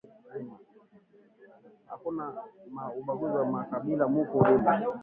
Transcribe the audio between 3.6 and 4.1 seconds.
kabila